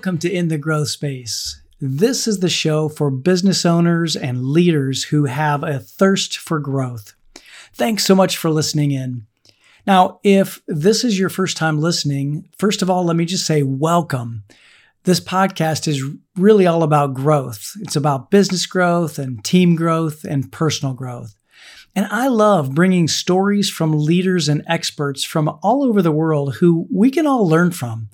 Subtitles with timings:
[0.00, 1.60] Welcome to In the Growth Space.
[1.78, 7.12] This is the show for business owners and leaders who have a thirst for growth.
[7.74, 9.26] Thanks so much for listening in.
[9.86, 13.62] Now, if this is your first time listening, first of all, let me just say
[13.62, 14.44] welcome.
[15.04, 16.02] This podcast is
[16.34, 17.76] really all about growth.
[17.82, 21.34] It's about business growth and team growth and personal growth.
[21.94, 26.88] And I love bringing stories from leaders and experts from all over the world who
[26.90, 28.08] we can all learn from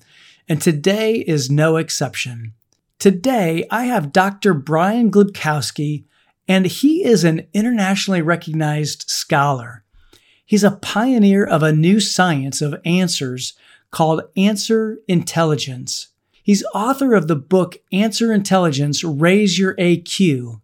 [0.47, 2.53] and today is no exception.
[2.99, 4.53] Today, I have Dr.
[4.53, 6.05] Brian Glibkowski,
[6.47, 9.83] and he is an internationally recognized scholar.
[10.45, 13.53] He's a pioneer of a new science of answers
[13.91, 16.07] called Answer Intelligence.
[16.41, 20.61] He's author of the book Answer Intelligence Raise Your AQ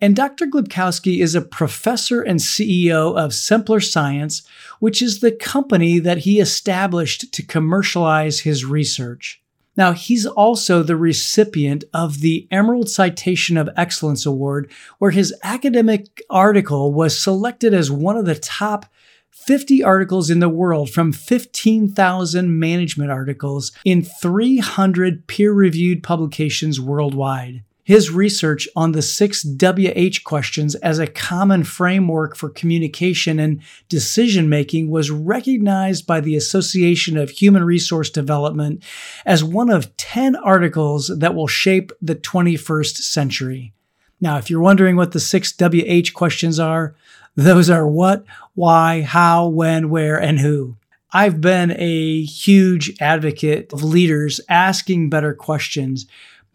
[0.00, 0.46] and Dr.
[0.46, 4.42] Glibkowski is a professor and CEO of Simpler Science,
[4.78, 9.42] which is the company that he established to commercialize his research.
[9.76, 16.22] Now, he's also the recipient of the Emerald Citation of Excellence Award, where his academic
[16.30, 18.86] article was selected as one of the top
[19.30, 27.62] 50 articles in the world from 15,000 management articles in 300 peer reviewed publications worldwide.
[27.86, 34.48] His research on the six WH questions as a common framework for communication and decision
[34.48, 38.82] making was recognized by the Association of Human Resource Development
[39.24, 43.72] as one of 10 articles that will shape the 21st century.
[44.20, 46.96] Now, if you're wondering what the six WH questions are,
[47.36, 48.24] those are what,
[48.56, 50.74] why, how, when, where, and who.
[51.12, 56.06] I've been a huge advocate of leaders asking better questions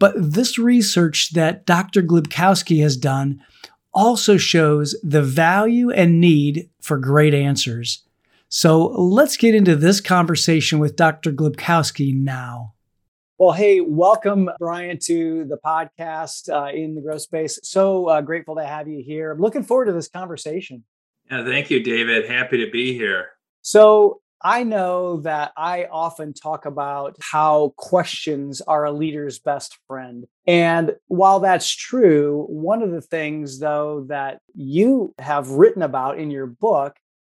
[0.02, 2.02] but this research that Dr.
[2.02, 3.40] Glibkowski has done
[3.94, 8.02] also shows the value and need for great answers.
[8.48, 11.30] So let's get into this conversation with Dr.
[11.30, 12.74] Glibkowski now.
[13.38, 17.60] Well, hey, welcome, Brian, to the podcast uh, in the growth space.
[17.62, 19.30] So uh, grateful to have you here.
[19.30, 20.82] I'm looking forward to this conversation.
[21.30, 22.28] Yeah, thank you, David.
[22.28, 23.28] Happy to be here.
[23.60, 30.26] So, I know that I often talk about how questions are a leader's best friend.
[30.46, 36.30] And while that's true, one of the things, though, that you have written about in
[36.30, 36.96] your book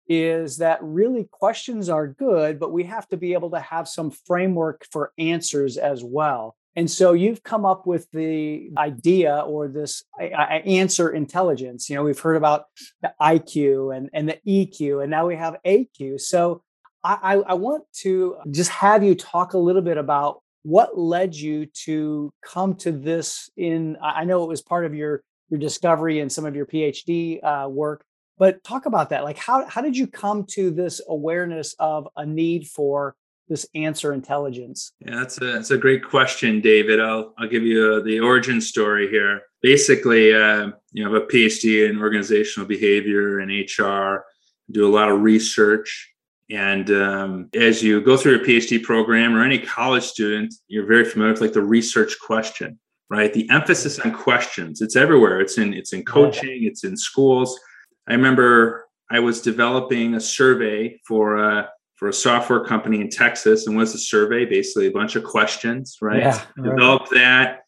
[0.08, 4.10] is that really questions are good, but we have to be able to have some
[4.10, 6.56] framework for answers as well.
[6.74, 11.90] And so you've come up with the idea or this answer intelligence.
[11.90, 12.64] You know, we've heard about
[13.02, 16.20] the IQ and, and the EQ, and now we have AQ.
[16.20, 16.62] So
[17.04, 21.66] I, I want to just have you talk a little bit about what led you
[21.66, 26.30] to come to this in i know it was part of your your discovery and
[26.30, 28.04] some of your phd uh, work
[28.42, 29.22] but talk about that.
[29.22, 33.14] Like how, how did you come to this awareness of a need for
[33.48, 34.92] this answer intelligence?
[34.98, 37.00] Yeah that's a, that's a great question david.
[37.00, 39.42] I'll, I'll give you a, uh, the origin story here.
[39.60, 44.24] Basically uh, you know have a phd in organizational behavior and hr
[44.70, 46.11] do a lot of research
[46.52, 51.04] and um, as you go through your PhD program or any college student, you're very
[51.04, 53.32] familiar with like the research question, right?
[53.32, 54.82] The emphasis on questions.
[54.82, 55.40] It's everywhere.
[55.40, 56.64] It's in it's in coaching.
[56.64, 57.58] It's in schools.
[58.06, 63.66] I remember I was developing a survey for a for a software company in Texas,
[63.66, 66.20] and was a survey basically a bunch of questions, right?
[66.20, 67.60] Yeah, Developed that,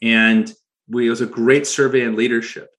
[0.00, 0.50] and
[0.88, 2.70] we it was a great survey in leadership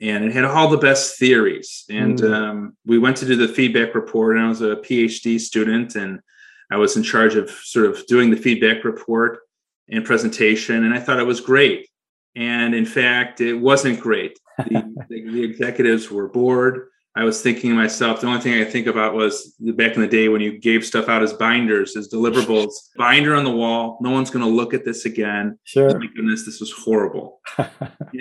[0.00, 1.84] and it had all the best theories.
[1.88, 2.32] And mm.
[2.32, 6.20] um, we went to do the feedback report, and I was a PhD student, and
[6.70, 9.40] I was in charge of sort of doing the feedback report
[9.88, 11.88] and presentation, and I thought it was great.
[12.34, 14.38] And in fact, it wasn't great.
[14.58, 16.88] The, the, the executives were bored.
[17.16, 20.06] I was thinking to myself, the only thing I think about was back in the
[20.06, 23.96] day when you gave stuff out as binders, as deliverables, binder on the wall.
[24.02, 25.58] No one's going to look at this again.
[25.64, 25.90] Sure.
[25.90, 27.40] Oh my goodness, this was horrible.
[27.56, 27.70] and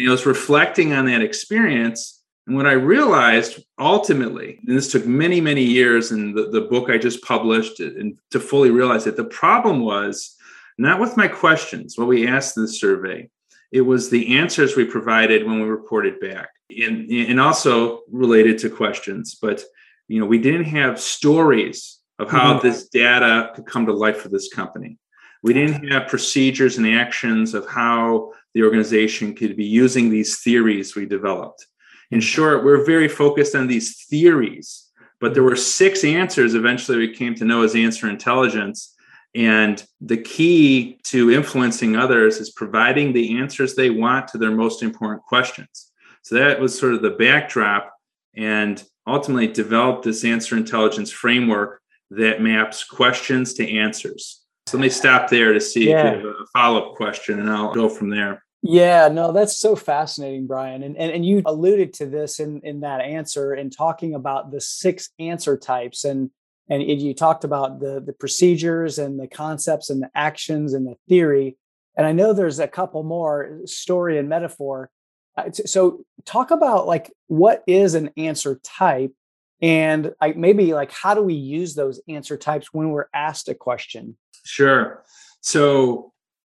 [0.07, 2.23] I was reflecting on that experience.
[2.47, 6.89] And what I realized ultimately, and this took many, many years in the, the book
[6.89, 10.37] I just published uh, and to fully realize it, the problem was
[10.77, 13.29] not with my questions, what we asked in the survey.
[13.71, 18.69] It was the answers we provided when we reported back and, and also related to
[18.69, 19.63] questions but
[20.07, 22.67] you know we didn't have stories of how mm-hmm.
[22.67, 24.97] this data could come to life for this company
[25.43, 30.95] we didn't have procedures and actions of how the organization could be using these theories
[30.95, 31.67] we developed
[32.11, 32.25] in mm-hmm.
[32.25, 34.89] short we're very focused on these theories
[35.19, 38.94] but there were six answers eventually we came to know as answer intelligence
[39.35, 44.81] and the key to influencing others is providing the answers they want to their most
[44.81, 45.91] important questions
[46.25, 47.93] so that was sort of the backdrop
[48.35, 54.41] and ultimately developed this answer intelligence framework that maps questions to answers.
[54.67, 56.07] So let me stop there to see yeah.
[56.07, 58.43] if you have a follow up question, and I'll go from there.
[58.63, 60.81] Yeah, no, that's so fascinating, Brian.
[60.81, 64.59] And, and and you alluded to this in in that answer in talking about the
[64.59, 66.31] six answer types and
[66.69, 70.95] and you talked about the the procedures and the concepts and the actions and the
[71.07, 71.57] theory.
[71.97, 74.89] And I know there's a couple more story and metaphor.
[75.37, 79.13] Uh, so talk about like what is an answer type
[79.61, 83.55] and I, maybe like how do we use those answer types when we're asked a
[83.55, 84.17] question?
[84.43, 85.03] Sure.
[85.41, 86.11] So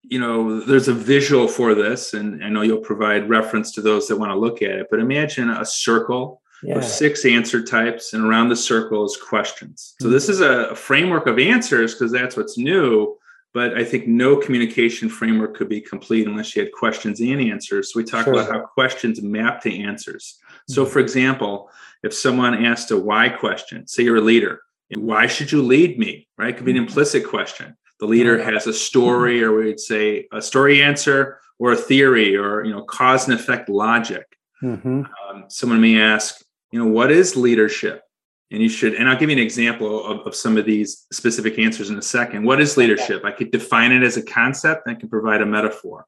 [0.10, 4.08] you know, there's a visual for this, and I know you'll provide reference to those
[4.08, 4.88] that want to look at it.
[4.90, 6.76] But imagine a circle yeah.
[6.76, 9.96] with six answer types, and around the circle is questions.
[10.02, 13.18] So this is a framework of answers because that's what's new.
[13.54, 17.92] But I think no communication framework could be complete unless you had questions and answers.
[17.92, 18.34] So we talk sure.
[18.34, 20.38] about how questions map to answers.
[20.68, 20.92] So, mm-hmm.
[20.92, 21.72] for example,
[22.04, 24.62] if someone asked a why question, say you're a leader,
[24.96, 26.28] why should you lead me?
[26.38, 26.50] Right?
[26.50, 26.88] It could be an mm-hmm.
[26.88, 31.76] implicit question the leader has a story or we'd say a story answer or a
[31.76, 35.02] theory or you know cause and effect logic mm-hmm.
[35.30, 38.04] um, someone may ask you know what is leadership?
[38.50, 41.60] And you should and i'll give you an example of, of some of these specific
[41.60, 42.46] answers in a second.
[42.46, 43.26] What is leadership?
[43.26, 46.06] I could define it as a concept i can provide a metaphor.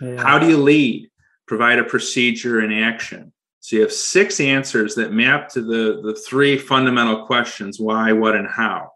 [0.00, 0.20] Yeah.
[0.20, 1.10] how do you lead?
[1.46, 3.32] Provide a procedure and action.
[3.60, 8.36] So you have six answers that map to the the three fundamental questions why what
[8.36, 8.92] and how.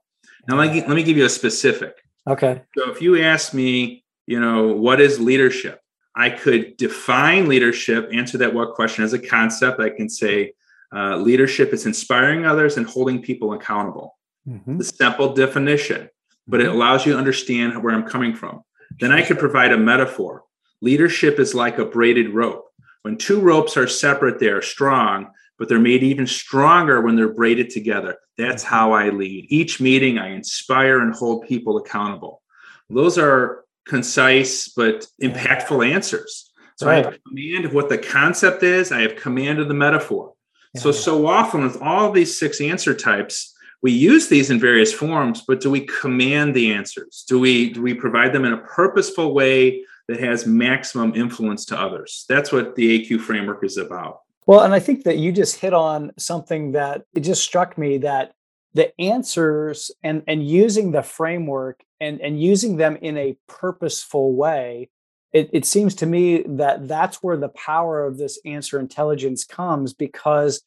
[0.49, 1.97] Now let me, let me give you a specific.
[2.27, 2.63] Okay.
[2.77, 5.81] So if you ask me, you know, what is leadership?
[6.15, 9.81] I could define leadership, answer that what question as a concept.
[9.81, 10.55] I can say
[10.95, 14.17] uh, leadership is inspiring others and holding people accountable.
[14.49, 14.79] Mm-hmm.
[14.79, 16.09] The simple definition,
[16.47, 16.77] but it mm-hmm.
[16.77, 18.63] allows you to understand where I'm coming from.
[19.01, 20.45] Then I could provide a metaphor.
[20.81, 22.65] Leadership is like a braided rope.
[23.03, 25.29] When two ropes are separate, they are strong,
[25.59, 28.19] but they're made even stronger when they're braided together.
[28.39, 28.75] That's mm-hmm.
[28.75, 29.47] how I lead.
[29.49, 32.43] Each meeting, I inspire and hold people accountable.
[32.89, 36.53] Those are concise but impactful answers.
[36.77, 37.07] So right.
[37.07, 40.35] I have command of what the concept is, I have command of the metaphor.
[40.77, 40.83] Yeah.
[40.83, 45.43] So, so often with all these six answer types, we use these in various forms,
[45.47, 47.25] but do we command the answers?
[47.29, 51.79] Do we do we provide them in a purposeful way that has maximum influence to
[51.79, 52.25] others?
[52.29, 54.21] That's what the AQ framework is about.
[54.47, 57.99] Well, and I think that you just hit on something that it just struck me
[57.99, 58.33] that
[58.75, 64.91] the answers and and using the framework and and using them in a purposeful way
[65.33, 69.93] it, it seems to me that that's where the power of this answer intelligence comes
[69.93, 70.63] because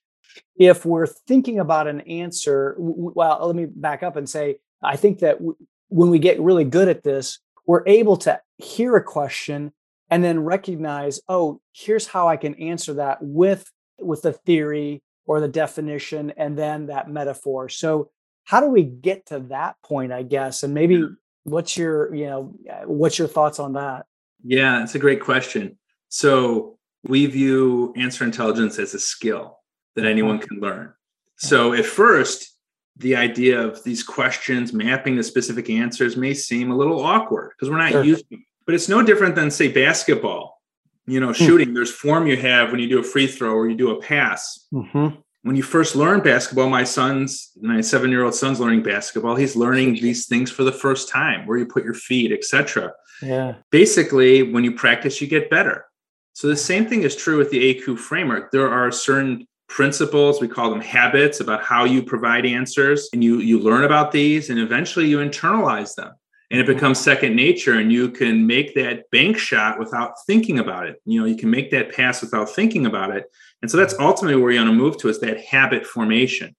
[0.58, 5.20] if we're thinking about an answer well let me back up and say i think
[5.20, 5.56] that w-
[5.88, 9.72] when we get really good at this we're able to hear a question
[10.10, 13.72] and then recognize oh here's how i can answer that with
[14.02, 17.70] with the theory or the definition and then that metaphor.
[17.70, 18.10] So
[18.46, 20.64] how do we get to that point i guess?
[20.64, 21.04] And maybe
[21.44, 22.54] what's your you know
[22.86, 24.06] what's your thoughts on that
[24.44, 25.78] yeah it's a great question.
[26.10, 29.60] So we view answer intelligence as a skill
[29.96, 30.10] that uh-huh.
[30.10, 30.94] anyone can learn.
[31.38, 32.56] So at first
[32.98, 37.70] the idea of these questions mapping the specific answers may seem a little awkward because
[37.70, 38.04] we're not sure.
[38.04, 38.42] used to it.
[38.66, 40.62] But it's no different than say basketball.
[41.08, 41.34] You know hmm.
[41.34, 44.02] shooting there's form you have when you do a free throw or you do a
[44.02, 44.68] pass.
[44.74, 45.20] Mm-hmm.
[45.44, 49.36] when you first learn basketball my son's my seven year old son's learning basketball.
[49.36, 53.56] He's learning these things for the first time where you put your feet etc yeah.
[53.72, 55.86] Basically when you practice you get better.
[56.34, 58.52] So the same thing is true with the aq framework.
[58.52, 63.40] There are certain principles we call them habits about how you provide answers and you
[63.40, 66.12] you learn about these and eventually you internalize them.
[66.52, 66.74] And it mm-hmm.
[66.74, 71.02] becomes second nature and you can make that bank shot without thinking about it.
[71.06, 73.26] You know you can make that pass without thinking about it.
[73.62, 76.56] And so that's ultimately where you want to move to is that habit formation.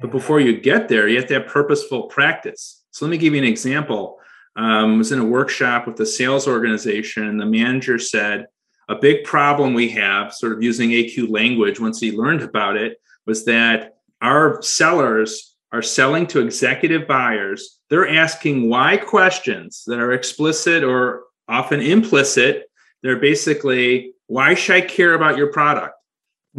[0.00, 2.82] But before you get there you have to have purposeful practice.
[2.90, 4.18] So let me give you an example
[4.58, 8.46] um, was in a workshop with the sales organization and the manager said
[8.90, 13.00] a big problem we have sort of using aq language once he learned about it
[13.26, 20.12] was that our sellers are selling to executive buyers, they're asking why questions that are
[20.12, 22.70] explicit or often implicit.
[23.02, 25.94] They're basically, why should I care about your product?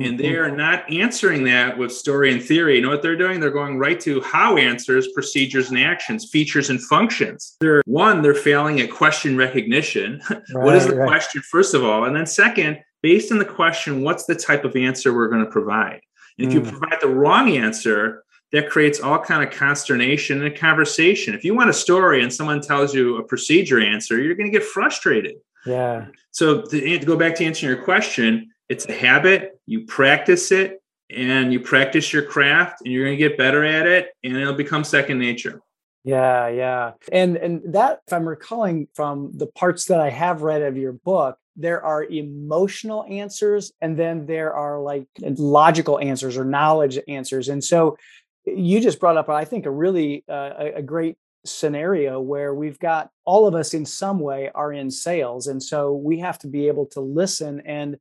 [0.02, 0.54] And they mm-hmm.
[0.54, 2.76] are not answering that with story and theory.
[2.76, 3.40] You know what they're doing?
[3.40, 7.58] They're going right to how answers, procedures, and actions, features, and functions.
[7.60, 10.22] They're one, they're failing at question recognition.
[10.30, 11.08] Right, what is the right.
[11.08, 12.06] question, first of all?
[12.06, 15.52] And then, second, based on the question, what's the type of answer we're going to
[15.52, 16.02] provide?
[16.38, 16.66] And if mm.
[16.66, 21.34] you provide the wrong answer, that creates all kind of consternation in a conversation.
[21.34, 24.58] If you want a story and someone tells you a procedure answer, you're going to
[24.58, 25.36] get frustrated.
[25.66, 26.08] Yeah.
[26.32, 29.60] So to, to go back to answering your question, it's a habit.
[29.66, 33.88] You practice it and you practice your craft and you're going to get better at
[33.88, 35.60] it and it'll become second nature.
[36.04, 36.92] Yeah, yeah.
[37.12, 40.94] And and that if I'm recalling from the parts that I have read of your
[40.94, 47.50] book, there are emotional answers and then there are like logical answers or knowledge answers.
[47.50, 47.98] And so
[48.46, 52.80] you just brought up I think a really uh, a, a great scenario where we've
[52.80, 56.48] got all of us in some way are in sales and so we have to
[56.48, 57.98] be able to listen and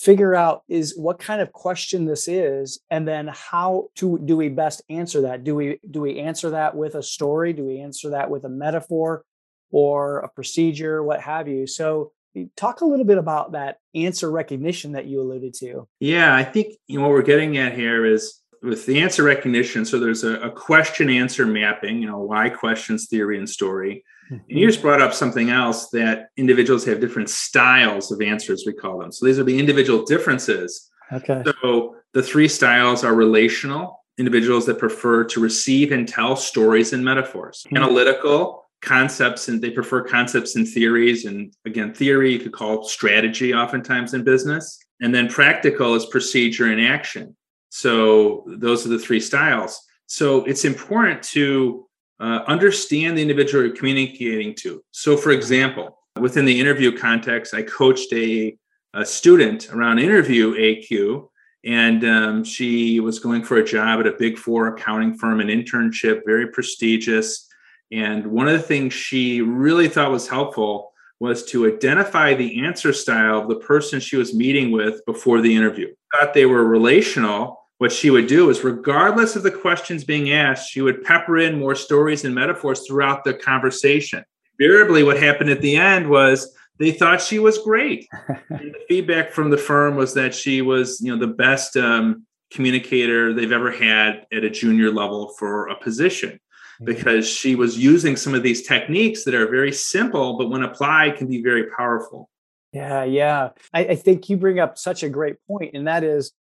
[0.00, 4.48] figure out is what kind of question this is and then how to do we
[4.48, 5.44] best answer that?
[5.44, 7.52] Do we do we answer that with a story?
[7.52, 9.24] Do we answer that with a metaphor
[9.70, 11.66] or a procedure what have you?
[11.66, 12.12] So
[12.56, 15.86] talk a little bit about that answer recognition that you alluded to.
[16.00, 19.84] Yeah i think you know what we're getting at here is with the answer recognition
[19.84, 24.42] so there's a, a question answer mapping you know why questions theory and story and
[24.46, 28.98] you just brought up something else that individuals have different styles of answers, we call
[28.98, 29.12] them.
[29.12, 30.90] So these are the individual differences.
[31.12, 31.42] Okay.
[31.62, 37.04] So the three styles are relational, individuals that prefer to receive and tell stories and
[37.04, 37.76] metaphors, mm-hmm.
[37.76, 41.24] analytical, concepts, and they prefer concepts and theories.
[41.24, 44.78] And again, theory you could call strategy oftentimes in business.
[45.00, 47.36] And then practical is procedure and action.
[47.70, 49.80] So those are the three styles.
[50.06, 51.86] So it's important to
[52.20, 54.84] uh, understand the individual you're communicating to.
[54.90, 58.56] So, for example, within the interview context, I coached a,
[58.94, 61.28] a student around interview AQ,
[61.64, 65.48] and um, she was going for a job at a big four accounting firm, an
[65.48, 67.48] internship, very prestigious.
[67.90, 72.92] And one of the things she really thought was helpful was to identify the answer
[72.92, 75.88] style of the person she was meeting with before the interview.
[76.18, 80.70] Thought they were relational what she would do is regardless of the questions being asked
[80.70, 84.22] she would pepper in more stories and metaphors throughout the conversation.
[84.58, 88.06] Invariably what happened at the end was they thought she was great.
[88.50, 93.32] The feedback from the firm was that she was you know the best um, communicator
[93.32, 96.32] they've ever had at a junior level for a position.
[96.80, 96.84] Mm-hmm.
[96.84, 101.16] because she was using some of these techniques that are very simple but when applied
[101.16, 102.28] can be very powerful.
[102.72, 103.50] Yeah yeah.
[103.72, 106.32] I, I think you bring up such a great point and that is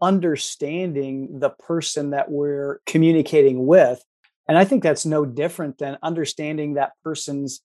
[0.00, 4.02] understanding the person that we're communicating with.
[4.48, 7.62] And I think that's no different than understanding that person's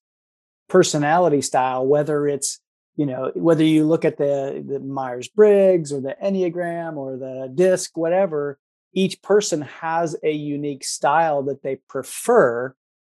[0.68, 2.60] personality style, whether it's,
[2.96, 7.52] you know, whether you look at the, the Myers Briggs or the Enneagram or the
[7.54, 8.58] DISC, whatever,
[8.94, 12.74] each person has a unique style that they prefer.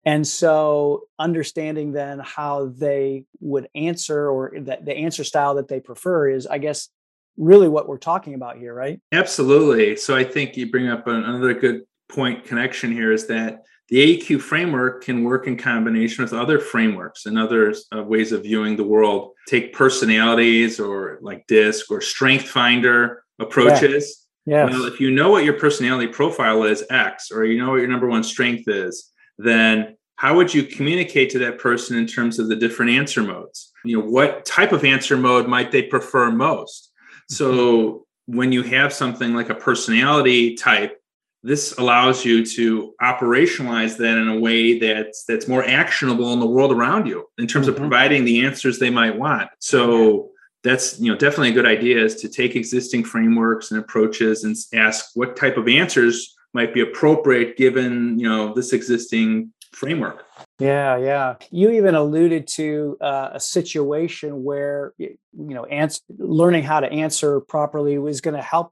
[0.06, 5.80] And so understanding then how they would answer or that the answer style that they
[5.80, 6.90] prefer is, I guess,
[7.38, 9.00] really what we're talking about here, right?
[9.12, 9.96] Absolutely.
[9.96, 14.42] So I think you bring up another good point connection here is that the AQ
[14.42, 18.86] framework can work in combination with other frameworks and other uh, ways of viewing the
[18.86, 19.34] world.
[19.48, 24.28] Take personalities or like DISC or Strength Finder approaches.
[24.46, 24.66] Yeah.
[24.66, 27.90] Well, if you know what your personality profile is, X, or you know what your
[27.90, 32.48] number one strength is, then how would you communicate to that person in terms of
[32.48, 33.72] the different answer modes?
[33.84, 36.91] You know, what type of answer mode might they prefer most?
[37.32, 41.02] So when you have something like a personality type,
[41.44, 46.46] this allows you to operationalize that in a way that's that's more actionable in the
[46.46, 47.76] world around you in terms mm-hmm.
[47.76, 49.50] of providing the answers they might want.
[49.60, 50.30] So
[50.64, 54.56] that's you know definitely a good idea is to take existing frameworks and approaches and
[54.74, 60.26] ask what type of answers might be appropriate given you know this existing framework.
[60.60, 61.36] Yeah, yeah.
[61.50, 67.40] You even alluded to uh, a situation where you know, ans- learning how to answer
[67.40, 68.72] properly was going to help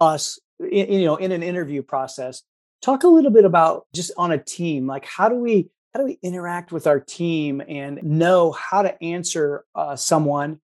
[0.00, 2.42] us, in, you know, in an interview process.
[2.82, 6.06] Talk a little bit about just on a team, like how do we how do
[6.06, 10.60] we interact with our team and know how to answer uh, someone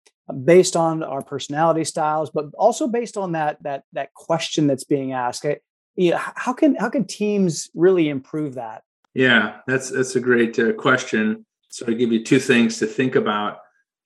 [0.45, 5.13] based on our personality styles, but also based on that that that question that's being
[5.13, 5.45] asked.
[5.97, 8.83] You know, how can how can teams really improve that?
[9.15, 11.45] Yeah, that's that's a great uh, question.
[11.69, 13.59] So I give you two things to think about.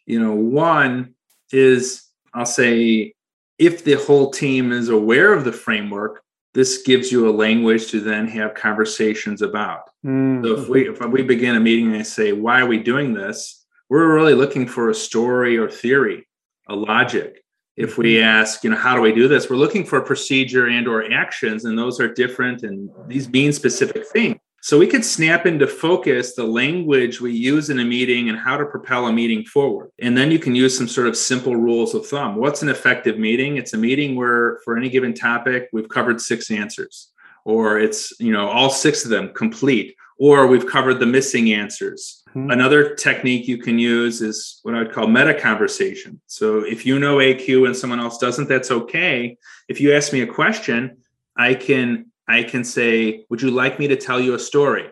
[0.04, 1.14] You know, one
[1.52, 3.14] is I'll say
[3.58, 6.22] if the whole team is aware of the framework,
[6.54, 9.90] this gives you a language to then have conversations about.
[10.04, 10.44] Mm-hmm.
[10.44, 13.14] So if we if we begin a meeting and I say, why are we doing
[13.14, 13.64] this?
[13.88, 16.26] We're really looking for a story or theory,
[16.68, 17.42] a logic.
[17.76, 18.24] If we mm-hmm.
[18.24, 19.48] ask, you know, how do we do this?
[19.48, 23.52] We're looking for a procedure and or actions, and those are different and these mean
[23.52, 24.40] specific things.
[24.66, 28.56] So we could snap into focus the language we use in a meeting and how
[28.56, 29.92] to propel a meeting forward.
[30.00, 32.34] And then you can use some sort of simple rules of thumb.
[32.34, 33.58] What's an effective meeting?
[33.58, 37.12] It's a meeting where for any given topic, we've covered six answers,
[37.44, 42.24] or it's, you know, all six of them complete, or we've covered the missing answers.
[42.30, 42.50] Mm-hmm.
[42.50, 46.20] Another technique you can use is what I would call meta conversation.
[46.26, 49.38] So if you know AQ and someone else doesn't, that's okay.
[49.68, 50.96] If you ask me a question,
[51.36, 54.90] I can I can say, Would you like me to tell you a story?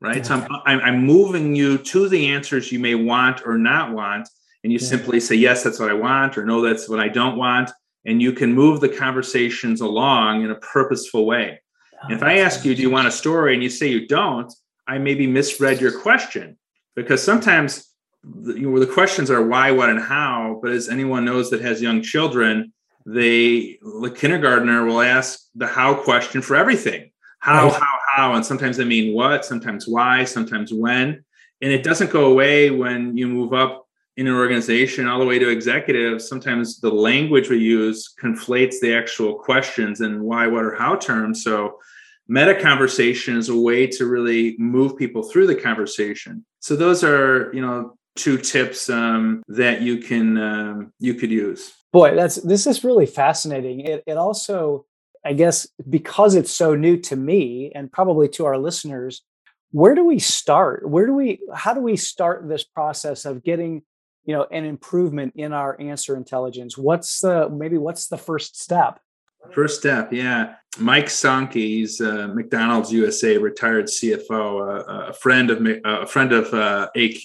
[0.00, 0.18] right?
[0.18, 0.22] Yeah.
[0.22, 4.28] So I'm, I'm, I'm moving you to the answers you may want or not want.
[4.62, 4.88] And you yeah.
[4.88, 7.70] simply say, yes, that's what I want, or no, that's what I don't want.
[8.04, 11.60] And you can move the conversations along in a purposeful way.
[12.02, 13.54] Oh, if I ask you, do you want a story?
[13.54, 14.52] And you say you don't,
[14.86, 16.56] I maybe misread your question
[16.94, 17.92] because sometimes
[18.24, 20.58] the, you know, the questions are why, what, and how.
[20.62, 22.72] But as anyone knows that has young children,
[23.06, 27.10] they the kindergartner will ask the how question for everything.
[27.38, 27.72] How right.
[27.72, 31.24] how how and sometimes they mean what sometimes why sometimes when.
[31.62, 33.86] And it doesn't go away when you move up
[34.16, 38.94] in an organization all the way to executives sometimes the language we use conflates the
[38.94, 41.44] actual questions and why what or how terms.
[41.44, 41.78] So
[42.26, 46.44] meta conversation is a way to really move people through the conversation.
[46.58, 51.72] So those are you know two tips um, that you can um, you could use
[51.96, 53.80] boy that's this is really fascinating.
[53.80, 54.86] It, it also
[55.24, 59.22] i guess because it's so new to me and probably to our listeners
[59.72, 60.88] where do we start?
[60.88, 63.82] Where do we how do we start this process of getting
[64.24, 66.78] you know an improvement in our answer intelligence?
[66.78, 69.00] What's the maybe what's the first step?
[69.54, 70.54] First step yeah.
[70.78, 76.52] Mike Sonke, he's uh, mcdonald's usa retired cfo uh, a friend of a friend of
[76.52, 77.24] uh, aq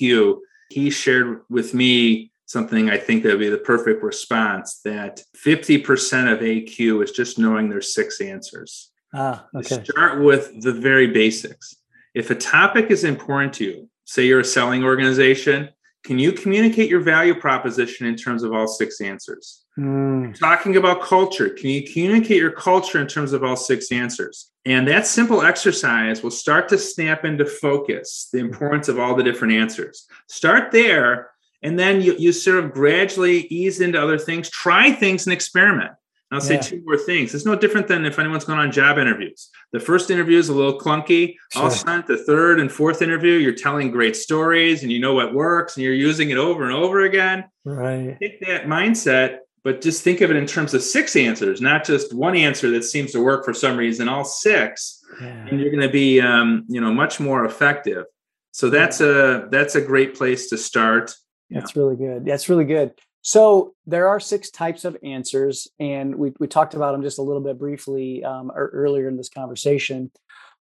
[0.70, 6.32] he shared with me something I think that would be the perfect response that 50%
[6.32, 8.92] of AQ is just knowing there's six answers.
[9.14, 9.84] Ah, okay.
[9.84, 11.76] Start with the very basics.
[12.14, 15.70] If a topic is important to you, say you're a selling organization,
[16.04, 19.66] can you communicate your value proposition in terms of all six answers?
[19.78, 20.38] Mm.
[20.38, 24.52] Talking about culture, can you communicate your culture in terms of all six answers?
[24.66, 29.24] And that simple exercise will start to snap into focus the importance of all the
[29.24, 30.08] different answers.
[30.28, 31.32] Start there
[31.64, 35.92] and then you, you sort of gradually ease into other things try things and experiment
[36.32, 36.62] I'll say yeah.
[36.62, 37.36] two more things.
[37.36, 39.50] It's no different than if anyone's going on job interviews.
[39.74, 41.36] The first interview is a little clunky.
[41.52, 41.64] Sure.
[41.64, 45.00] All of a sudden, the third and fourth interview, you're telling great stories and you
[45.00, 47.44] know what works and you're using it over and over again.
[47.66, 48.18] Right.
[48.22, 52.14] Take that mindset, but just think of it in terms of six answers, not just
[52.14, 54.08] one answer that seems to work for some reason.
[54.08, 55.48] All six, yeah.
[55.48, 58.06] and you're going to be, um, you know, much more effective.
[58.52, 61.14] So that's a that's a great place to start.
[61.52, 62.26] That's really good.
[62.26, 62.94] That's really good.
[63.24, 67.22] So there are six types of answers, and we, we talked about them just a
[67.22, 70.12] little bit briefly um, earlier in this conversation.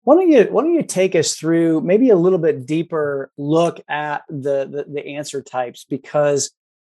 [0.03, 3.79] Why don't you Why don't you take us through maybe a little bit deeper look
[3.89, 6.51] at the the, the answer types because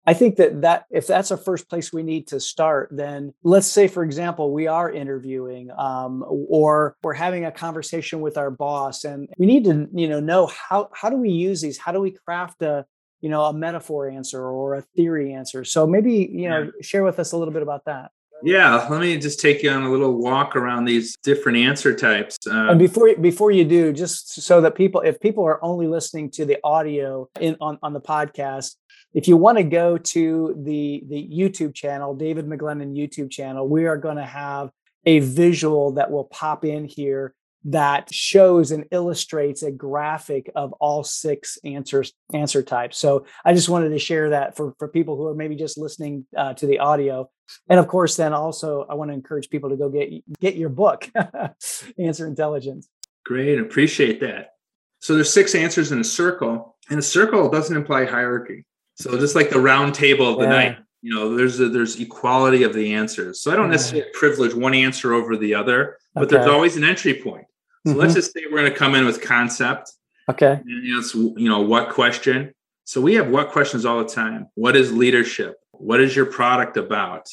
[0.06, 3.68] I think that that if that's a first place we need to start, then let's
[3.68, 9.04] say, for example, we are interviewing um, or we're having a conversation with our boss,
[9.04, 11.78] and we need to you know know how how do we use these?
[11.78, 12.86] How do we craft a
[13.22, 16.70] you know a metaphor answer or a theory answer so maybe you know yeah.
[16.82, 18.12] share with us a little bit about that
[18.44, 22.38] yeah let me just take you on a little walk around these different answer types
[22.48, 26.30] uh, and before before you do just so that people if people are only listening
[26.30, 28.76] to the audio in on, on the podcast
[29.14, 33.86] if you want to go to the the youtube channel david mcglennon youtube channel we
[33.86, 34.70] are going to have
[35.06, 37.34] a visual that will pop in here
[37.66, 42.98] that shows and illustrates a graphic of all six answers answer types.
[42.98, 46.26] So i just wanted to share that for for people who are maybe just listening
[46.38, 47.30] uh, to the audio.
[47.68, 50.70] And of course then also i want to encourage people to go get get your
[50.70, 51.10] book
[52.00, 52.88] answer intelligence.
[53.26, 54.54] Great appreciate that.
[55.02, 58.66] So there's six answers in a circle and a circle doesn't imply hierarchy.
[58.96, 60.50] So just like the round table of the yeah.
[60.50, 63.42] knight you know there's a, there's equality of the answers.
[63.42, 66.36] So i don't necessarily privilege one answer over the other but okay.
[66.36, 67.46] there's always an entry point
[67.86, 68.00] so mm-hmm.
[68.00, 69.92] let's just say we're going to come in with concept.
[70.30, 70.52] Okay.
[70.52, 72.54] And it's, you know, what question?
[72.84, 74.48] So we have what questions all the time.
[74.56, 75.56] What is leadership?
[75.72, 77.28] What is your product about?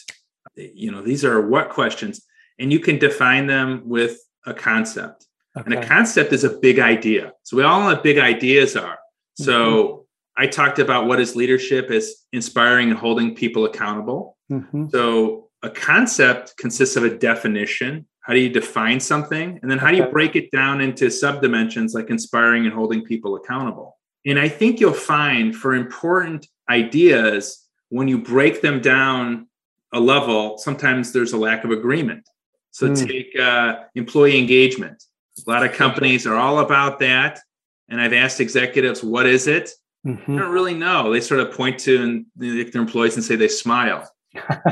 [0.55, 2.25] You know, these are what questions,
[2.59, 5.27] and you can define them with a concept.
[5.57, 5.75] Okay.
[5.75, 7.33] And a concept is a big idea.
[7.43, 8.99] So we all know what big ideas are.
[9.35, 10.43] So mm-hmm.
[10.43, 14.37] I talked about what is leadership as inspiring and holding people accountable.
[14.51, 14.89] Mm-hmm.
[14.91, 19.57] So a concept consists of a definition, how do you define something?
[19.63, 23.37] And then how do you break it down into subdimensions like inspiring and holding people
[23.37, 23.99] accountable?
[24.27, 29.47] And I think you'll find for important ideas, when you break them down
[29.93, 32.29] a level, sometimes there's a lack of agreement.
[32.73, 33.07] So mm.
[33.07, 35.05] take uh, employee engagement.
[35.47, 37.39] A lot of companies are all about that.
[37.89, 39.71] And I've asked executives, what is it?
[40.05, 40.33] Mm-hmm.
[40.33, 41.13] They don't really know.
[41.13, 44.11] They sort of point to their employees and say they smile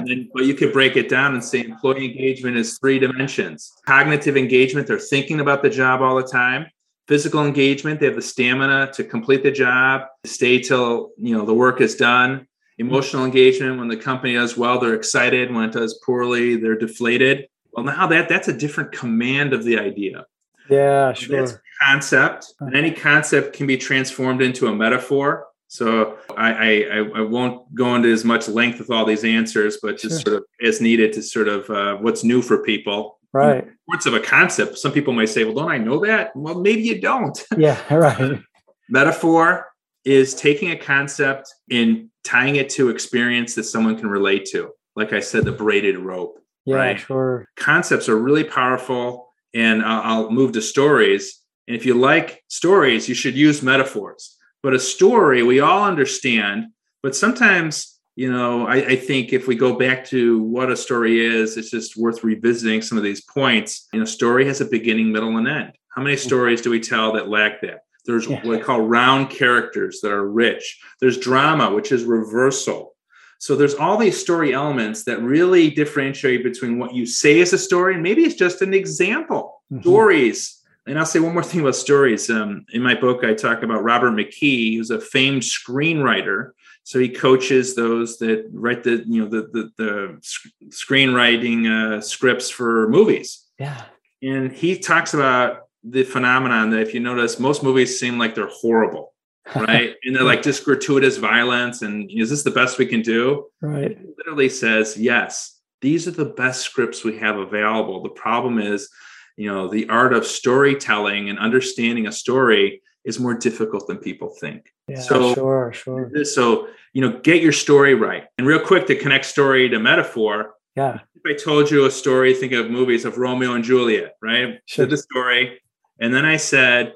[0.05, 4.37] then, but you could break it down and say employee engagement is three dimensions cognitive
[4.37, 6.67] engagement, they're thinking about the job all the time.
[7.07, 11.55] Physical engagement, they have the stamina to complete the job, stay till you know the
[11.55, 12.47] work is done.
[12.79, 15.53] Emotional engagement, when the company does well, they're excited.
[15.53, 17.47] When it does poorly, they're deflated.
[17.73, 20.27] Well, now that that's a different command of the idea.
[20.69, 21.41] Yeah, sure.
[21.45, 25.47] That's concept, and any concept can be transformed into a metaphor.
[25.75, 29.99] So I, I, I won't go into as much length with all these answers, but
[29.99, 30.35] just sure.
[30.35, 33.19] sort of as needed to sort of uh, what's new for people.
[33.33, 33.67] Right.
[33.89, 34.79] Words of a concept.
[34.79, 37.37] Some people might say, "Well, don't I know that?" Well, maybe you don't.
[37.59, 37.77] Yeah.
[37.91, 38.41] Right.
[38.89, 39.67] Metaphor
[40.05, 44.71] is taking a concept and tying it to experience that someone can relate to.
[44.95, 46.39] Like I said, the braided rope.
[46.67, 47.01] Yeah, right?
[47.01, 47.49] sure.
[47.57, 51.41] Concepts are really powerful, and I'll, I'll move to stories.
[51.67, 54.37] And if you like stories, you should use metaphors.
[54.65, 56.69] But a story, we all understand.
[57.03, 61.23] But sometimes, you know, I, I, think if we go back to what a story
[61.23, 63.87] is, it's just worth revisiting some of these points.
[63.93, 65.75] You know, story has a beginning, middle, and end.
[65.95, 66.27] How many mm-hmm.
[66.27, 67.81] stories do we tell that lack that?
[68.07, 68.41] There's yeah.
[68.43, 70.81] what I call round characters that are rich.
[70.99, 72.97] There's drama, which is reversal.
[73.41, 77.59] So there's all these story elements that really differentiate between what you say is a
[77.59, 79.63] story and maybe it's just an example.
[79.71, 79.83] Mm-hmm.
[79.83, 80.63] Stories.
[80.87, 82.29] And I'll say one more thing about stories.
[82.29, 86.51] Um, in my book, I talk about Robert McKee, who's a famed screenwriter.
[86.83, 91.67] So he coaches those that write the you know the the, the screenwriting
[91.97, 93.47] uh, scripts for movies.
[93.59, 93.83] Yeah.
[94.23, 98.49] And he talks about the phenomenon that if you notice, most movies seem like they're
[98.49, 99.15] horrible,
[99.55, 99.95] right?
[100.03, 101.83] and they're like just gratuitous violence.
[101.83, 103.47] And is this the best we can do?
[103.61, 103.93] Right.
[103.93, 108.03] It literally says, yes, these are the best scripts we have available.
[108.03, 108.89] The problem is,
[109.37, 114.31] you know, the art of storytelling and understanding a story is more difficult than people
[114.41, 114.73] think.
[114.89, 116.25] Yeah, so, sure, sure.
[116.25, 118.25] So, you know, get your story right.
[118.39, 120.55] And real quick to connect story to metaphor.
[120.77, 121.01] Yeah.
[121.15, 124.59] If I told you a story, think of movies of Romeo and Juliet, right?
[124.67, 124.87] Sure.
[124.87, 125.61] the story
[125.99, 126.95] and then I said,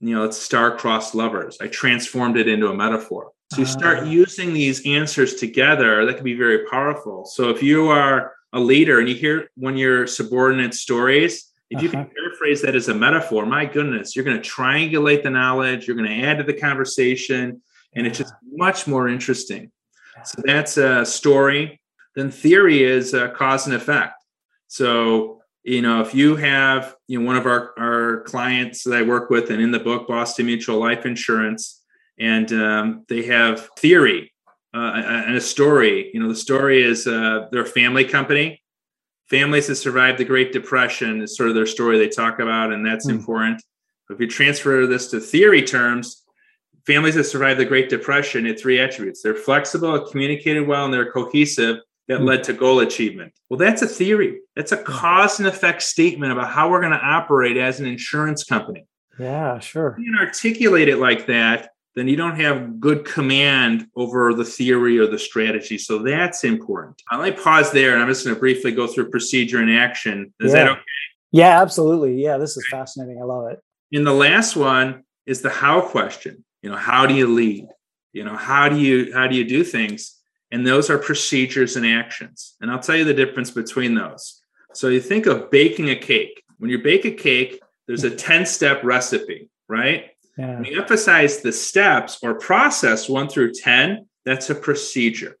[0.00, 1.58] you know, it's star-crossed lovers.
[1.60, 3.32] I transformed it into a metaphor.
[3.52, 7.24] So you start uh, using these answers together, that can be very powerful.
[7.24, 11.76] So if you are a leader and you hear one of your subordinate stories, if
[11.76, 11.82] uh-huh.
[11.84, 12.10] you can uh-huh.
[12.14, 16.08] paraphrase that as a metaphor, my goodness, you're going to triangulate the knowledge, you're going
[16.08, 17.60] to add to the conversation,
[17.94, 19.70] and it's just much more interesting.
[20.24, 21.80] So that's a story.
[22.14, 24.24] Then theory is cause and effect.
[24.66, 29.02] So you know if you have you know one of our our clients that i
[29.02, 31.82] work with and in the book boston mutual life insurance
[32.18, 34.32] and um, they have theory
[34.74, 34.92] uh,
[35.26, 38.62] and a story you know the story is uh, their family company
[39.30, 42.84] families that survived the great depression is sort of their story they talk about and
[42.84, 43.10] that's mm.
[43.10, 43.62] important
[44.10, 46.24] if you transfer this to theory terms
[46.86, 51.12] families that survived the great depression had three attributes they're flexible communicated well and they're
[51.12, 53.32] cohesive that led to goal achievement.
[53.48, 54.40] Well, that's a theory.
[54.56, 58.44] That's a cause and effect statement about how we're going to operate as an insurance
[58.44, 58.86] company.
[59.18, 59.96] Yeah, sure.
[59.98, 64.98] You can articulate it like that, then you don't have good command over the theory
[64.98, 65.78] or the strategy.
[65.78, 67.02] So that's important.
[67.10, 69.70] I'll let me pause there and I'm just going to briefly go through procedure and
[69.70, 70.32] action.
[70.40, 70.64] Is yeah.
[70.64, 70.80] that okay?
[71.32, 72.22] Yeah, absolutely.
[72.22, 73.20] Yeah, this is fascinating.
[73.20, 73.60] I love it.
[73.92, 76.44] And the last one is the how question.
[76.62, 77.66] You know, how do you lead?
[78.12, 80.16] You know, how do you how do you do things?
[80.50, 82.54] And those are procedures and actions.
[82.60, 84.40] And I'll tell you the difference between those.
[84.72, 86.42] So you think of baking a cake.
[86.58, 90.10] When you bake a cake, there's a 10 step recipe, right?
[90.38, 90.54] Yeah.
[90.54, 95.36] When you emphasize the steps or process one through 10, that's a procedure.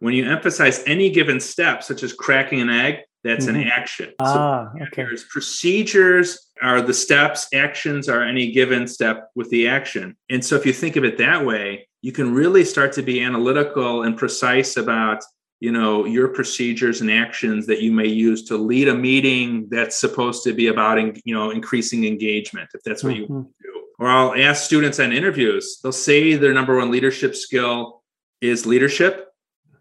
[0.00, 3.56] When you emphasize any given step, such as cracking an egg, that's mm-hmm.
[3.56, 4.12] an action.
[4.20, 5.06] Ah, so okay.
[5.30, 10.14] procedures are the steps, actions are any given step with the action.
[10.28, 13.22] And so if you think of it that way, you can really start to be
[13.22, 15.24] analytical and precise about
[15.60, 19.98] you know your procedures and actions that you may use to lead a meeting that's
[19.98, 23.32] supposed to be about you know increasing engagement if that's what mm-hmm.
[23.32, 23.53] you
[23.98, 28.02] or i'll ask students on interviews they'll say their number one leadership skill
[28.40, 29.28] is leadership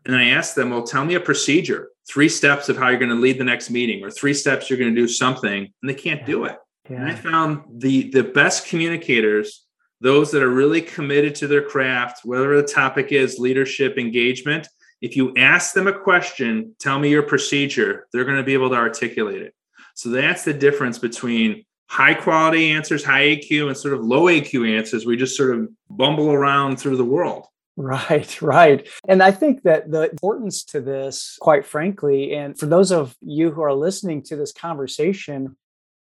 [0.06, 3.10] and i ask them well tell me a procedure three steps of how you're going
[3.10, 5.94] to lead the next meeting or three steps you're going to do something and they
[5.94, 6.58] can't do it
[6.90, 6.98] yeah.
[6.98, 9.66] and i found the the best communicators
[10.04, 14.68] those that are really committed to their craft, whatever the topic is, leadership, engagement,
[15.02, 18.70] if you ask them a question, tell me your procedure, they're going to be able
[18.70, 19.54] to articulate it.
[19.96, 24.68] So that's the difference between high quality answers, high AQ, and sort of low AQ
[24.68, 25.06] answers.
[25.06, 27.46] We just sort of bumble around through the world.
[27.78, 28.88] Right, right.
[29.08, 33.52] And I think that the importance to this, quite frankly, and for those of you
[33.52, 35.56] who are listening to this conversation,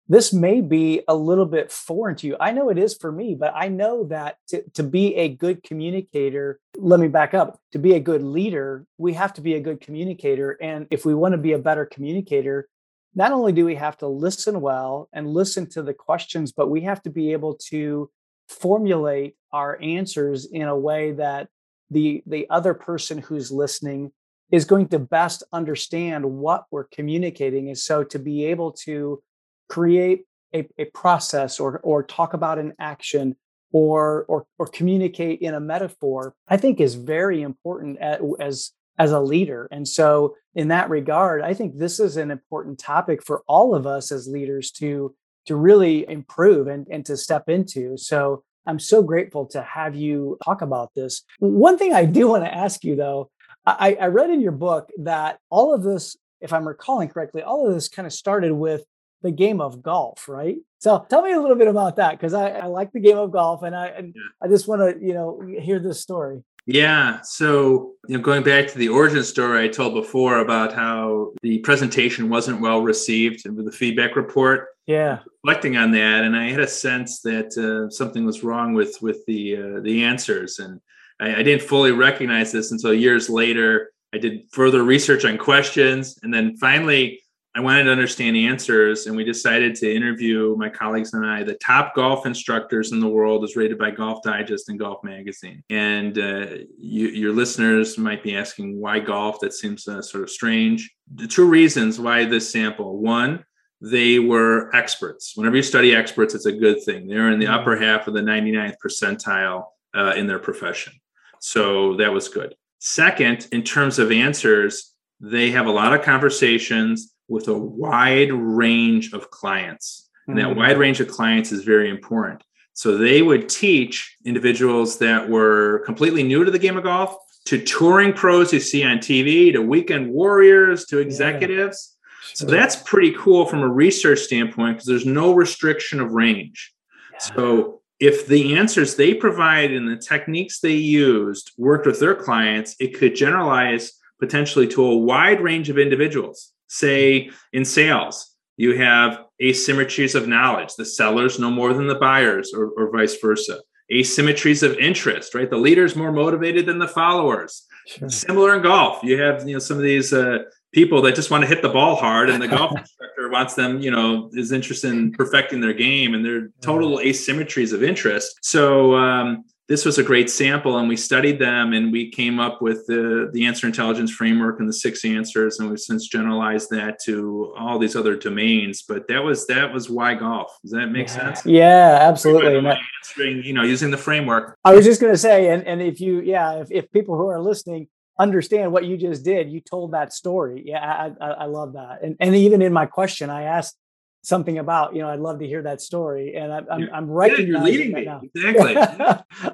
[0.08, 2.36] this may be a little bit foreign to you.
[2.40, 5.62] I know it is for me, but I know that to, to be a good
[5.62, 7.60] communicator, let me back up.
[7.72, 10.56] To be a good leader, we have to be a good communicator.
[10.60, 12.68] And if we want to be a better communicator,
[13.14, 16.80] not only do we have to listen well and listen to the questions, but we
[16.82, 18.10] have to be able to
[18.48, 21.48] formulate our answers in a way that
[21.90, 24.12] the the other person who's listening
[24.50, 27.68] is going to best understand what we're communicating.
[27.68, 29.22] And so to be able to
[29.68, 33.36] create a, a process or or talk about an action
[33.72, 39.20] or or or communicate in a metaphor, I think is very important as as a
[39.20, 39.68] leader.
[39.70, 43.86] And so in that regard, I think this is an important topic for all of
[43.86, 45.14] us as leaders to
[45.46, 47.96] to really improve and, and to step into.
[47.96, 51.22] So I'm so grateful to have you talk about this.
[51.40, 53.30] One thing I do want to ask you though,
[53.66, 57.66] I, I read in your book that all of this, if I'm recalling correctly, all
[57.66, 58.84] of this kind of started with
[59.22, 60.56] the game of golf, right?
[60.80, 63.30] So tell me a little bit about that because I, I, like the game of
[63.30, 64.22] golf and I and yeah.
[64.42, 66.42] I just want to you know hear this story.
[66.66, 67.20] Yeah.
[67.22, 71.58] So, you know, going back to the origin story I told before about how the
[71.58, 74.68] presentation wasn't well received with the feedback report.
[74.86, 75.20] Yeah.
[75.44, 79.24] Reflecting on that, and I had a sense that uh, something was wrong with with
[79.26, 80.80] the uh, the answers, and
[81.20, 83.92] I, I didn't fully recognize this until years later.
[84.14, 87.21] I did further research on questions, and then finally
[87.54, 91.54] I wanted to understand answers, and we decided to interview my colleagues and I the
[91.56, 95.62] top golf instructors in the world, as rated by Golf Digest and Golf Magazine.
[95.68, 96.46] And uh,
[96.78, 99.38] you, your listeners might be asking why golf?
[99.40, 100.94] That seems uh, sort of strange.
[101.14, 103.44] The two reasons why this sample: one,
[103.82, 105.32] they were experts.
[105.36, 107.06] Whenever you study experts, it's a good thing.
[107.06, 107.54] They're in the mm-hmm.
[107.54, 110.94] upper half of the 99th percentile uh, in their profession,
[111.38, 112.54] so that was good.
[112.78, 119.12] Second, in terms of answers, they have a lot of conversations with a wide range
[119.12, 120.08] of clients.
[120.26, 120.58] And that mm-hmm.
[120.58, 122.42] wide range of clients is very important.
[122.74, 127.62] So they would teach individuals that were completely new to the game of golf, to
[127.62, 131.96] touring pros you see on TV, to weekend warriors, to executives.
[131.98, 132.34] Yeah.
[132.34, 136.72] So that's pretty cool from a research standpoint because there's no restriction of range.
[137.12, 137.18] Yeah.
[137.18, 142.74] So if the answers they provide and the techniques they used worked with their clients,
[142.80, 146.52] it could generalize potentially to a wide range of individuals.
[146.72, 150.74] Say in sales, you have asymmetries of knowledge.
[150.74, 153.60] The sellers know more than the buyers, or, or vice versa.
[153.92, 155.50] Asymmetries of interest, right?
[155.50, 157.66] The leader's more motivated than the followers.
[157.86, 158.08] Sure.
[158.08, 160.38] Similar in golf, you have you know some of these uh,
[160.72, 163.82] people that just want to hit the ball hard, and the golf instructor wants them,
[163.82, 168.38] you know, is interested in perfecting their game, and they're total asymmetries of interest.
[168.40, 172.60] So um, this was a great sample and we studied them and we came up
[172.60, 176.98] with the, the answer intelligence framework and the six answers and we've since generalized that
[177.02, 180.58] to all these other domains but that was that was why golf.
[180.60, 181.14] Does that make yeah.
[181.14, 181.46] sense?
[181.46, 182.54] Yeah absolutely.
[182.58, 184.58] answering you know using the framework.
[184.62, 187.28] I was just going to say and, and if you yeah if, if people who
[187.28, 187.88] are listening
[188.20, 190.64] understand what you just did you told that story.
[190.66, 192.02] Yeah i, I, I love that.
[192.02, 193.78] And, and even in my question i asked
[194.22, 197.52] something about you know i'd love to hear that story and i'm i'm, I'm recognizing
[197.52, 198.04] yeah, you're leading me.
[198.04, 198.22] Now.
[198.34, 198.74] exactly.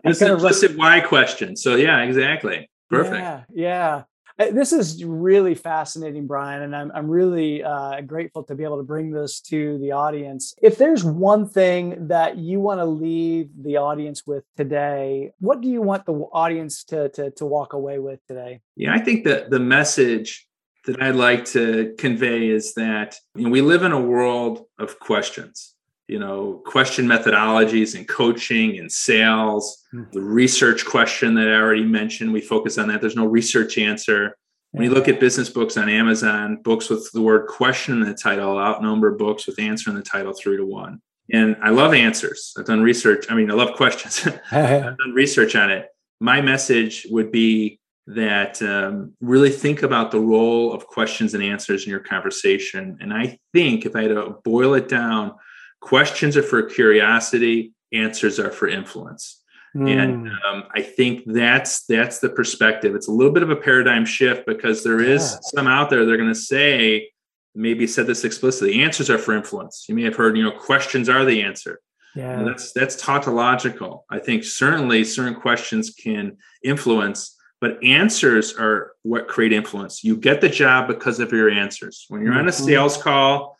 [0.05, 1.57] It's an implicite why question.
[1.57, 2.71] So yeah exactly.
[2.91, 3.21] Perfect.
[3.21, 4.03] Yeah yeah.
[4.39, 8.77] Uh, this is really fascinating brian and i'm, I'm really uh, grateful to be able
[8.77, 10.55] to bring this to the audience.
[10.63, 15.69] If there's one thing that you want to leave the audience with today what do
[15.69, 18.61] you want the audience to, to, to walk away with today?
[18.77, 20.48] Yeah i think that the message
[20.87, 24.99] that I'd like to convey is that you know, we live in a world of
[24.99, 25.75] questions.
[26.07, 29.85] You know, question methodologies and coaching and sales.
[29.93, 30.13] Mm-hmm.
[30.13, 33.03] The research question that I already mentioned, we focus on that.
[33.03, 34.37] There's no research answer.
[34.71, 38.15] When you look at business books on Amazon, books with the word question in the
[38.15, 41.01] title outnumber books with answer in the title three to one.
[41.31, 42.55] And I love answers.
[42.59, 43.27] I've done research.
[43.29, 44.27] I mean, I love questions.
[44.51, 45.89] I've done research on it.
[46.21, 51.85] My message would be that um, really think about the role of questions and answers
[51.85, 52.97] in your conversation.
[53.01, 55.35] And I think if I had to boil it down,
[55.81, 59.43] questions are for curiosity, answers are for influence.
[59.77, 60.03] Mm.
[60.03, 60.35] And hmm.
[60.49, 62.95] um, I think that's that's the perspective.
[62.95, 65.39] It's a little bit of a paradigm shift because there is yeah.
[65.43, 67.11] some out there they're going to say,
[67.55, 69.85] maybe said this explicitly, answers are for influence.
[69.87, 71.81] You may have heard, you know, questions are the answer.
[72.17, 72.43] Yeah.
[72.43, 74.07] that's that's tautological.
[74.09, 80.05] I think certainly certain questions can influence but answers are what create influence.
[80.05, 82.07] You get the job because of your answers.
[82.09, 82.65] When you're on a mm-hmm.
[82.65, 83.57] sales call,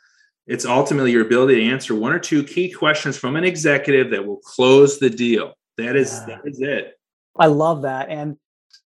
[0.47, 4.25] it's ultimately your ability to answer one or two key questions from an executive that
[4.25, 5.55] will close the deal.
[5.77, 6.37] That is yeah.
[6.37, 6.95] that is it.
[7.39, 8.09] I love that.
[8.09, 8.37] And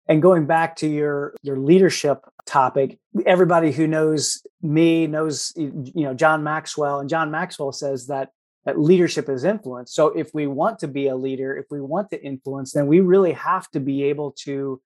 [0.08, 6.14] and going back to your your leadership topic, everybody who knows me knows you know
[6.14, 8.30] John Maxwell and John Maxwell says that
[8.64, 9.92] that leadership is influence.
[9.92, 13.00] So if we want to be a leader, if we want to influence, then we
[13.00, 14.80] really have to be able to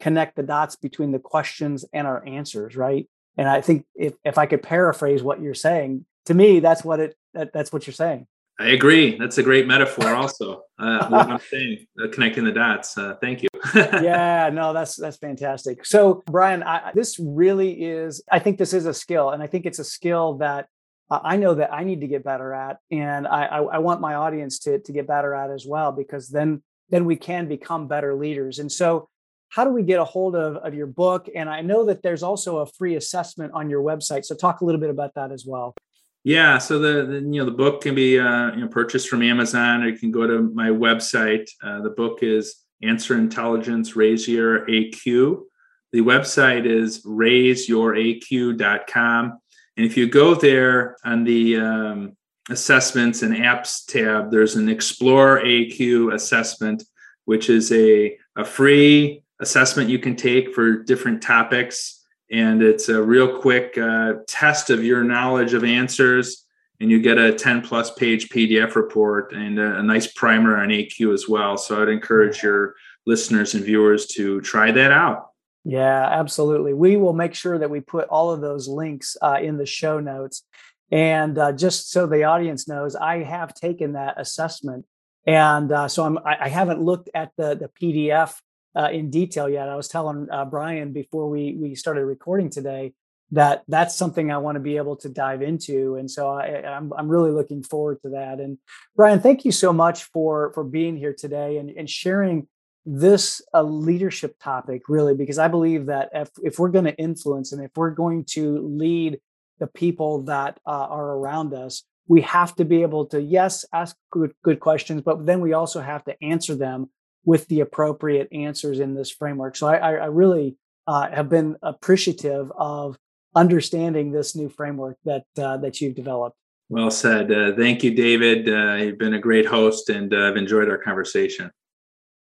[0.00, 3.08] connect the dots between the questions and our answers, right?
[3.36, 7.00] And I think if if I could paraphrase what you're saying, to me, that's what
[7.00, 8.26] it that, that's what you're saying.
[8.58, 9.16] I agree.
[9.16, 10.14] That's a great metaphor.
[10.14, 12.98] Also, uh, what I'm saying, uh, connecting the dots.
[12.98, 13.48] Uh, thank you.
[13.74, 15.86] yeah, no, that's that's fantastic.
[15.86, 18.22] So, Brian, I, this really is.
[18.30, 20.66] I think this is a skill, and I think it's a skill that
[21.10, 24.14] I know that I need to get better at, and I, I, I want my
[24.14, 28.14] audience to to get better at as well, because then then we can become better
[28.14, 28.58] leaders.
[28.58, 29.08] And so,
[29.50, 31.28] how do we get a hold of of your book?
[31.34, 34.24] And I know that there's also a free assessment on your website.
[34.24, 35.74] So talk a little bit about that as well.
[36.22, 39.22] Yeah, so the, the, you know the book can be uh, you know purchased from
[39.22, 41.48] Amazon, or you can go to my website.
[41.62, 45.44] Uh, the book is Answer Intelligence, Raise Your AQ.
[45.92, 49.38] The website is raiseyouraq.com,
[49.76, 52.16] and if you go there on the um,
[52.50, 56.84] assessments and apps tab, there's an Explore AQ assessment,
[57.24, 62.04] which is a a free assessment you can take for different topics.
[62.30, 66.46] And it's a real quick uh, test of your knowledge of answers.
[66.78, 70.70] And you get a 10 plus page pdf report and a, a, nice primer on
[70.70, 71.58] aq as well.
[71.58, 72.74] So i'd encourage your
[73.06, 75.30] listeners and viewers to try that out.
[75.64, 76.72] Yeah absolutely.
[76.72, 80.00] We will make sure that we put all of those links uh, in the show
[80.00, 80.42] notes.
[80.90, 84.86] And uh, just so the audience knows i have taken that assessment.
[85.26, 88.34] And uh, so I'm, I, I haven't looked at the, the pdf
[88.76, 89.68] uh, in detail yet.
[89.68, 92.92] I was telling uh, Brian before we we started recording today
[93.32, 96.92] that that's something I want to be able to dive into, and so I, I'm
[96.96, 98.40] I'm really looking forward to that.
[98.40, 98.58] And
[98.96, 102.48] Brian, thank you so much for for being here today and, and sharing
[102.86, 107.52] this a leadership topic really because i believe that if, if we're going to influence
[107.52, 109.20] and if we're going to lead
[109.58, 113.96] the people that uh, are around us we have to be able to yes ask
[114.10, 116.88] good, good questions but then we also have to answer them
[117.24, 119.56] with the appropriate answers in this framework.
[119.56, 120.56] So I, I really
[120.86, 122.96] uh, have been appreciative of
[123.34, 126.36] understanding this new framework that uh, that you've developed.
[126.68, 127.32] Well said.
[127.32, 128.48] Uh, thank you, David.
[128.48, 131.50] Uh, you've been a great host, and uh, I've enjoyed our conversation.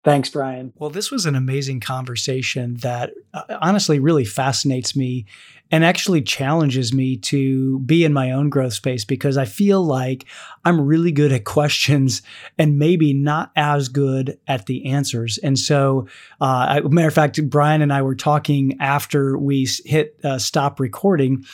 [0.03, 0.71] Thanks, Brian.
[0.77, 5.25] Well, this was an amazing conversation that uh, honestly really fascinates me
[5.71, 10.25] and actually challenges me to be in my own growth space because I feel like
[10.65, 12.21] I'm really good at questions
[12.57, 15.37] and maybe not as good at the answers.
[15.39, 16.07] And so,
[16.39, 21.45] uh, matter of fact, Brian and I were talking after we hit uh, stop recording.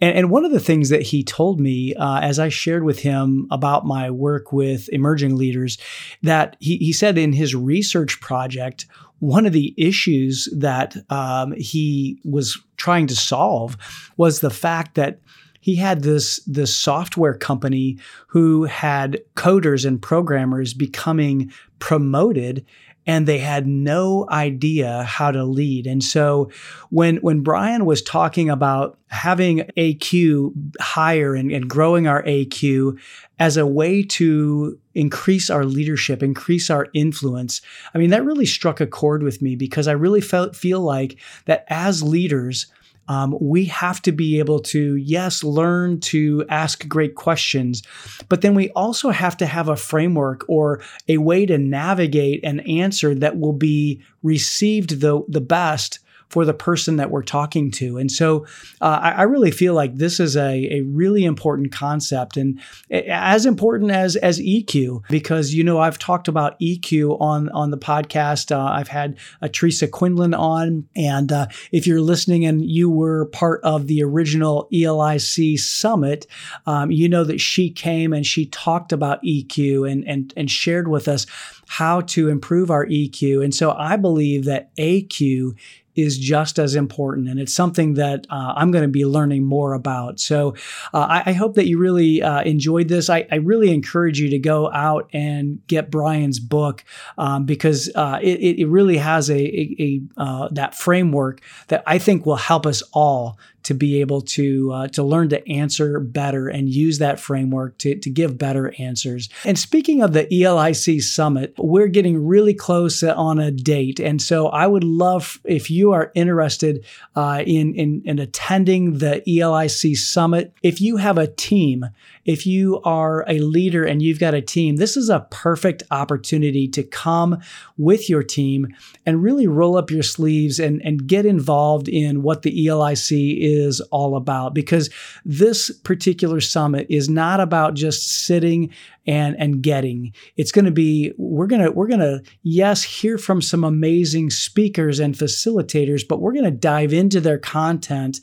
[0.00, 2.98] And, and, one of the things that he told me uh, as I shared with
[2.98, 5.78] him about my work with emerging leaders,
[6.22, 8.84] that he, he said in his research project,
[9.18, 13.76] one of the issues that um, he was trying to solve
[14.16, 15.20] was the fact that
[15.60, 17.98] he had this this software company
[18.28, 21.50] who had coders and programmers becoming
[21.80, 22.64] promoted
[23.06, 25.86] and they had no idea how to lead.
[25.86, 26.50] And so
[26.90, 32.98] when when Brian was talking about having AQ higher and, and growing our AQ
[33.38, 37.60] as a way to increase our leadership, increase our influence,
[37.94, 41.18] I mean, that really struck a chord with me because I really felt feel like
[41.44, 42.66] that as leaders,
[43.08, 47.82] um, we have to be able to, yes, learn to ask great questions,
[48.28, 52.60] but then we also have to have a framework or a way to navigate an
[52.60, 57.98] answer that will be received the, the best for the person that we're talking to.
[57.98, 58.46] And so
[58.80, 62.60] uh, I, I, really feel like this is a, a really important concept and
[62.90, 67.78] as important as, as EQ, because, you know, I've talked about EQ on, on the
[67.78, 68.50] podcast.
[68.50, 70.88] Uh, I've had uh, Teresa Quinlan on.
[70.96, 76.26] And uh, if you're listening and you were part of the original ELIC summit,
[76.66, 80.88] um, you know that she came and she talked about EQ and, and, and shared
[80.88, 81.26] with us
[81.68, 83.44] how to improve our EQ.
[83.44, 85.54] And so I believe that AQ
[85.96, 87.28] is just as important.
[87.28, 90.20] And it's something that uh, I'm going to be learning more about.
[90.20, 90.54] So
[90.92, 93.08] uh, I, I, hope that you really uh, enjoyed this.
[93.10, 96.84] I, I, really encourage you to go out and get Brian's book
[97.18, 99.76] um, because uh, it, it, really has a, a,
[100.18, 104.70] a uh, that framework that I think will help us all to be able to
[104.72, 109.28] uh, to learn to answer better and use that framework to, to give better answers.
[109.44, 114.46] And speaking of the ELIC summit, we're getting really close on a date, and so
[114.48, 116.84] I would love if you are interested
[117.16, 120.52] uh, in, in in attending the ELIC summit.
[120.62, 121.86] If you have a team,
[122.24, 126.68] if you are a leader and you've got a team, this is a perfect opportunity
[126.68, 127.40] to come
[127.76, 128.68] with your team
[129.04, 133.55] and really roll up your sleeves and and get involved in what the ELIC is
[133.56, 134.90] is all about because
[135.24, 138.70] this particular summit is not about just sitting
[139.06, 140.12] and and getting.
[140.36, 144.30] It's going to be we're going to we're going to yes hear from some amazing
[144.30, 148.20] speakers and facilitators but we're going to dive into their content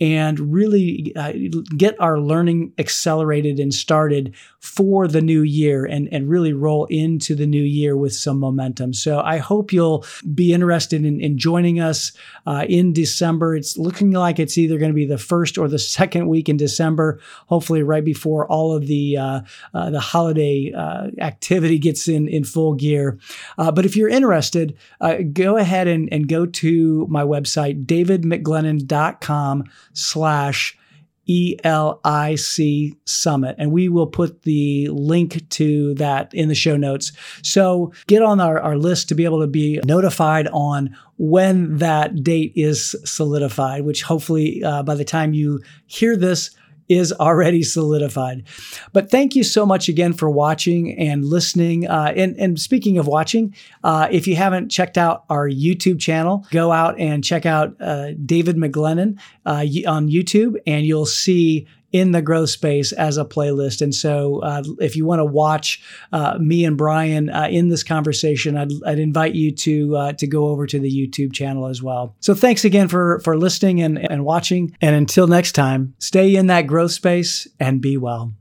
[0.00, 1.32] and really uh,
[1.76, 7.34] get our learning accelerated and started for the new year and, and really roll into
[7.34, 8.94] the new year with some momentum.
[8.94, 12.12] So I hope you'll be interested in, in joining us
[12.46, 13.56] uh, in December.
[13.56, 16.56] It's looking like it's either going to be the first or the second week in
[16.56, 19.40] December, hopefully right before all of the uh,
[19.74, 23.18] uh, the holiday uh, activity gets in, in full gear.
[23.58, 24.76] Uh, but if you're interested,
[25.32, 30.76] go ahead and, and go to my website, davidmcglennon.com slash
[31.30, 33.54] ELIC Summit.
[33.58, 37.12] And we will put the link to that in the show notes.
[37.42, 42.24] So get on our, our list to be able to be notified on when that
[42.24, 46.50] date is solidified, which hopefully uh, by the time you hear this,
[46.90, 48.42] is already solidified.
[48.92, 51.86] But thank you so much again for watching and listening.
[51.86, 56.44] Uh, and, and, speaking of watching, uh, if you haven't checked out our YouTube channel,
[56.50, 62.12] go out and check out uh, David McGlennon uh, on YouTube, and you'll see in
[62.12, 63.82] the growth space as a playlist.
[63.82, 65.82] And so, uh, if you want to watch
[66.12, 70.26] uh, me and Brian uh, in this conversation, I'd, I'd invite you to uh, to
[70.26, 72.14] go over to the YouTube channel as well.
[72.20, 74.76] So, thanks again for for listening and, and watching.
[74.80, 78.32] And until next time, stay in that growth space and be well.